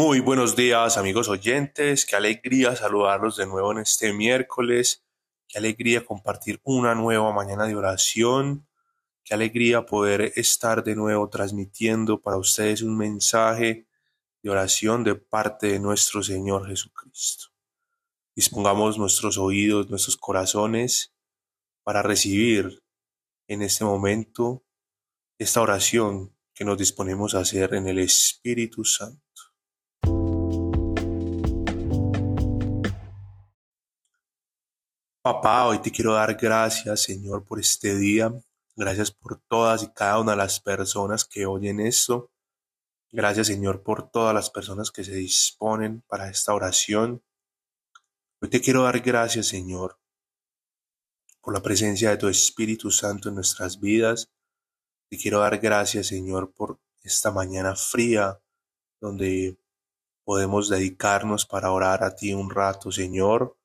[0.00, 5.04] Muy buenos días amigos oyentes, qué alegría saludarlos de nuevo en este miércoles,
[5.48, 8.68] qué alegría compartir una nueva mañana de oración,
[9.24, 13.88] qué alegría poder estar de nuevo transmitiendo para ustedes un mensaje
[14.40, 17.46] de oración de parte de nuestro Señor Jesucristo.
[18.36, 21.12] Dispongamos nuestros oídos, nuestros corazones
[21.82, 22.84] para recibir
[23.48, 24.62] en este momento
[25.38, 29.27] esta oración que nos disponemos a hacer en el Espíritu Santo.
[35.30, 38.32] Papá, hoy te quiero dar gracias, Señor, por este día.
[38.74, 42.30] Gracias por todas y cada una de las personas que oyen esto.
[43.12, 47.22] Gracias, Señor, por todas las personas que se disponen para esta oración.
[48.40, 49.98] Hoy te quiero dar gracias, Señor,
[51.42, 54.30] por la presencia de tu Espíritu Santo en nuestras vidas.
[55.10, 58.40] Te quiero dar gracias, Señor, por esta mañana fría
[58.98, 59.58] donde
[60.24, 63.57] podemos dedicarnos para orar a ti un rato, Señor.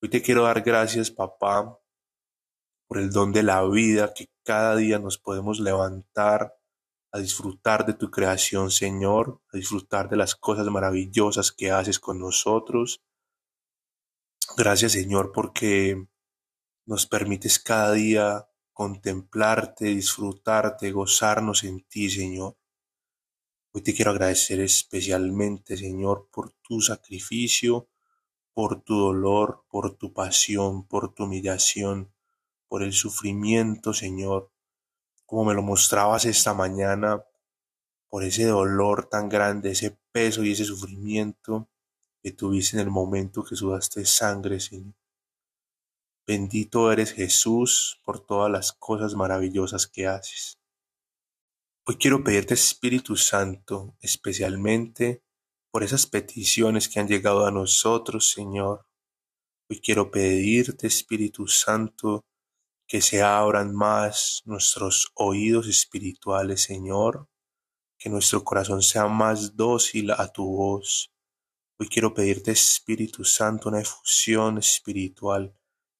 [0.00, 1.76] Hoy te quiero dar gracias, papá,
[2.86, 6.54] por el don de la vida que cada día nos podemos levantar
[7.10, 12.20] a disfrutar de tu creación, Señor, a disfrutar de las cosas maravillosas que haces con
[12.20, 13.02] nosotros.
[14.56, 16.06] Gracias, Señor, porque
[16.86, 22.56] nos permites cada día contemplarte, disfrutarte, gozarnos en ti, Señor.
[23.72, 27.88] Hoy te quiero agradecer especialmente, Señor, por tu sacrificio,
[28.58, 32.12] por tu dolor, por tu pasión, por tu humillación,
[32.66, 34.50] por el sufrimiento, Señor,
[35.26, 37.22] como me lo mostrabas esta mañana,
[38.08, 41.68] por ese dolor tan grande, ese peso y ese sufrimiento
[42.20, 44.96] que tuviste en el momento que sudaste sangre, Señor.
[46.26, 50.58] Bendito eres Jesús por todas las cosas maravillosas que haces.
[51.86, 55.22] Hoy quiero pedirte, Espíritu Santo, especialmente
[55.70, 58.86] por esas peticiones que han llegado a nosotros, Señor.
[59.70, 62.24] Hoy quiero pedirte, Espíritu Santo,
[62.86, 67.28] que se abran más nuestros oídos espirituales, Señor,
[67.98, 71.12] que nuestro corazón sea más dócil a tu voz.
[71.78, 75.54] Hoy quiero pedirte, Espíritu Santo, una efusión espiritual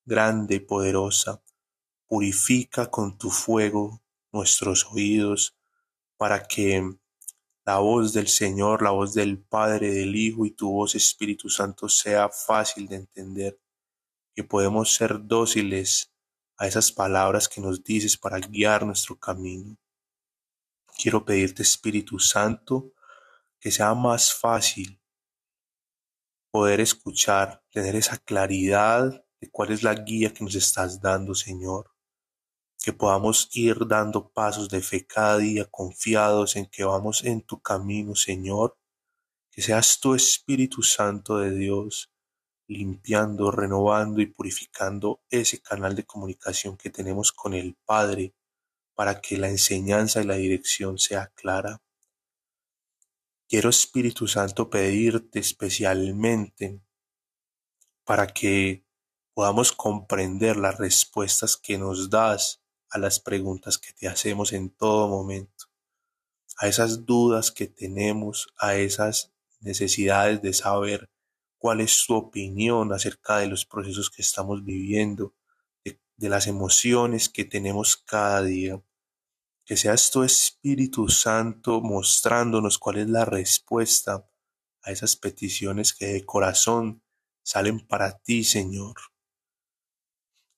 [0.06, 1.42] grande y poderosa.
[2.06, 4.02] Purifica con tu fuego
[4.32, 5.54] nuestros oídos
[6.16, 6.98] para que
[7.68, 11.86] la voz del Señor, la voz del Padre, del Hijo y tu voz Espíritu Santo
[11.86, 13.60] sea fácil de entender,
[14.34, 16.10] que podemos ser dóciles
[16.56, 19.76] a esas palabras que nos dices para guiar nuestro camino.
[20.96, 22.94] Quiero pedirte Espíritu Santo
[23.60, 24.98] que sea más fácil
[26.50, 31.97] poder escuchar, tener esa claridad de cuál es la guía que nos estás dando, Señor
[32.82, 37.60] que podamos ir dando pasos de fe cada día confiados en que vamos en tu
[37.60, 38.78] camino, Señor,
[39.50, 42.12] que seas tu Espíritu Santo de Dios
[42.68, 48.34] limpiando, renovando y purificando ese canal de comunicación que tenemos con el Padre
[48.94, 51.82] para que la enseñanza y la dirección sea clara.
[53.48, 56.80] Quiero Espíritu Santo pedirte especialmente
[58.04, 58.84] para que
[59.34, 65.08] podamos comprender las respuestas que nos das a las preguntas que te hacemos en todo
[65.08, 65.66] momento,
[66.58, 71.10] a esas dudas que tenemos, a esas necesidades de saber
[71.58, 75.34] cuál es su opinión acerca de los procesos que estamos viviendo,
[75.84, 78.82] de, las emociones que tenemos cada día.
[79.64, 84.26] Que seas tu Espíritu Santo mostrándonos cuál es la respuesta
[84.82, 87.02] a esas peticiones que de corazón
[87.42, 88.96] salen para ti, Señor.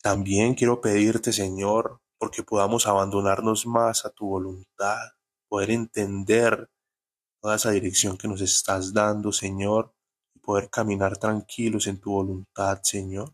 [0.01, 5.13] También quiero pedirte, Señor, porque podamos abandonarnos más a tu voluntad,
[5.49, 6.71] poder entender
[7.41, 9.95] toda esa dirección que nos estás dando, Señor,
[10.35, 13.33] y poder caminar tranquilos en tu voluntad, Señor.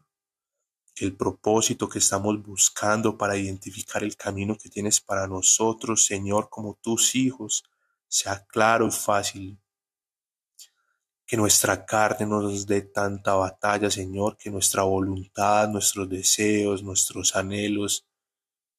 [0.95, 6.49] Que el propósito que estamos buscando para identificar el camino que tienes para nosotros, Señor,
[6.49, 7.65] como tus hijos,
[8.07, 9.59] sea claro y fácil.
[11.27, 17.34] Que nuestra carne no nos dé tanta batalla, Señor, que nuestra voluntad, nuestros deseos, nuestros
[17.34, 18.06] anhelos,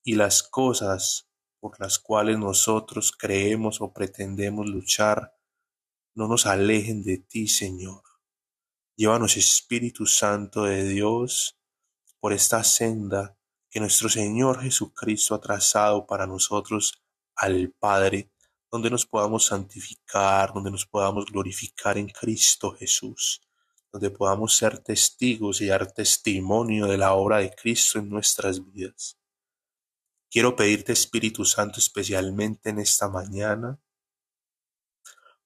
[0.08, 1.28] y las cosas
[1.60, 5.36] por las cuales nosotros creemos o pretendemos luchar
[6.16, 8.04] no nos alejen de ti, Señor.
[8.96, 11.60] Llévanos, Espíritu Santo de Dios,
[12.22, 13.38] por esta senda
[13.70, 17.04] que nuestro Señor Jesucristo ha trazado para nosotros
[17.36, 18.32] al Padre,
[18.72, 23.42] donde nos podamos santificar, donde nos podamos glorificar en Cristo Jesús,
[23.92, 29.18] donde podamos ser testigos y dar testimonio de la obra de Cristo en nuestras vidas.
[30.30, 33.80] Quiero pedirte, Espíritu Santo, especialmente en esta mañana,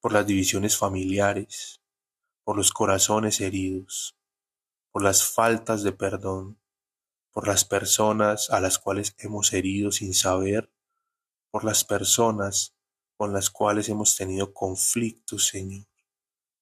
[0.00, 1.80] por las divisiones familiares,
[2.42, 4.16] por los corazones heridos,
[4.90, 6.60] por las faltas de perdón,
[7.30, 10.72] por las personas a las cuales hemos herido sin saber,
[11.52, 12.74] por las personas
[13.16, 15.86] con las cuales hemos tenido conflictos, Señor.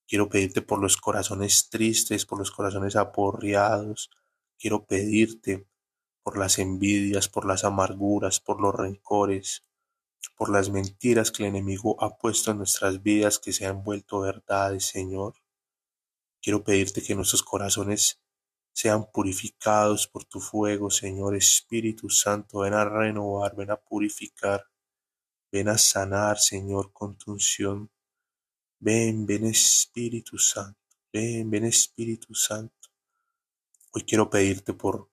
[0.06, 4.10] Quiero pedirte por los corazones tristes, por los corazones aporreados.
[4.58, 5.69] Quiero pedirte
[6.22, 9.64] por las envidias, por las amarguras, por los rencores,
[10.36, 14.20] por las mentiras que el enemigo ha puesto en nuestras vidas que se han vuelto
[14.20, 15.34] verdades, Señor.
[16.42, 18.20] Quiero pedirte que nuestros corazones
[18.72, 22.60] sean purificados por tu fuego, Señor Espíritu Santo.
[22.60, 24.64] Ven a renovar, ven a purificar,
[25.52, 27.90] ven a sanar, Señor, con tu unción.
[28.78, 30.80] Ven, ven Espíritu Santo,
[31.12, 32.88] ven, ven Espíritu Santo.
[33.92, 35.09] Hoy quiero pedirte por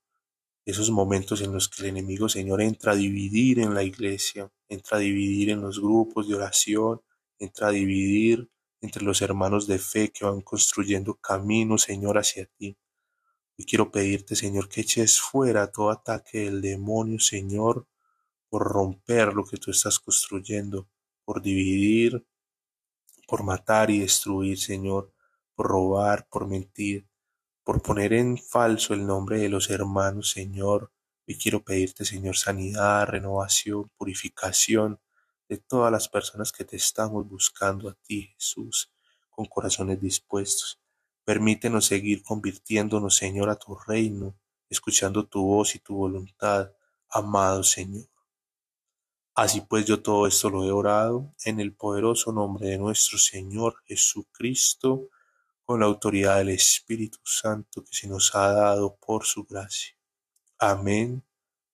[0.68, 4.98] esos momentos en los que el enemigo, Señor, entra a dividir en la iglesia, entra
[4.98, 7.02] a dividir en los grupos de oración,
[7.40, 8.50] entra a dividir
[8.82, 12.78] entre los hermanos de fe que van construyendo caminos, Señor, hacia ti.
[13.58, 17.88] Hoy quiero pedirte, Señor, que eches fuera todo ataque del demonio, Señor,
[18.50, 20.90] por romper lo que tú estás construyendo,
[21.24, 22.28] por dividir,
[23.26, 25.14] por matar y destruir, Señor,
[25.56, 27.07] por robar, por mentir,
[27.68, 30.90] por poner en falso el nombre de los hermanos, Señor.
[31.26, 35.02] Y quiero pedirte, Señor, sanidad, renovación, purificación
[35.50, 38.94] de todas las personas que te estamos buscando a ti, Jesús,
[39.30, 40.80] con corazones dispuestos.
[41.26, 44.40] Permítenos seguir convirtiéndonos, Señor, a tu reino,
[44.70, 46.72] escuchando tu voz y tu voluntad,
[47.10, 48.08] amado Señor.
[49.36, 53.84] Así pues yo todo esto lo he orado en el poderoso nombre de nuestro Señor
[53.84, 55.10] Jesucristo,
[55.68, 59.98] con la autoridad del Espíritu Santo que se nos ha dado por su gracia.
[60.58, 61.26] Amén,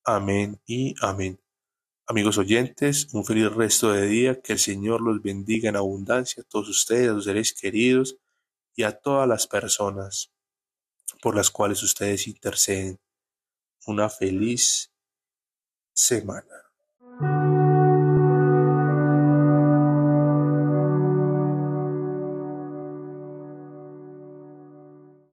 [0.04, 1.40] amén y amén.
[2.08, 6.50] Amigos oyentes, un feliz resto de día, que el Señor los bendiga en abundancia a
[6.50, 8.18] todos ustedes, a sus seres queridos
[8.76, 10.32] y a todas las personas
[11.22, 13.00] por las cuales ustedes interceden.
[13.86, 14.92] Una feliz
[15.94, 16.63] semana.